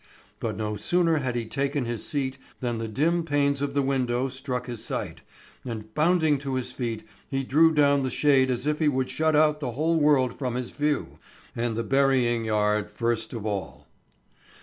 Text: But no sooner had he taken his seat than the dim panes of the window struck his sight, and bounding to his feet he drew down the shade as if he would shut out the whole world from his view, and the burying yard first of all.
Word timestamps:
But 0.39 0.57
no 0.57 0.75
sooner 0.75 1.17
had 1.17 1.35
he 1.35 1.45
taken 1.45 1.85
his 1.85 2.03
seat 2.03 2.39
than 2.59 2.79
the 2.79 2.87
dim 2.87 3.23
panes 3.23 3.61
of 3.61 3.75
the 3.75 3.83
window 3.83 4.29
struck 4.29 4.65
his 4.65 4.83
sight, 4.83 5.21
and 5.63 5.93
bounding 5.93 6.39
to 6.39 6.55
his 6.55 6.71
feet 6.71 7.03
he 7.29 7.43
drew 7.43 7.71
down 7.71 8.01
the 8.01 8.09
shade 8.09 8.49
as 8.49 8.65
if 8.65 8.79
he 8.79 8.87
would 8.87 9.11
shut 9.11 9.35
out 9.35 9.59
the 9.59 9.73
whole 9.73 9.99
world 9.99 10.33
from 10.33 10.55
his 10.55 10.71
view, 10.71 11.19
and 11.55 11.77
the 11.77 11.83
burying 11.83 12.45
yard 12.45 12.89
first 12.89 13.31
of 13.31 13.45
all. 13.45 13.85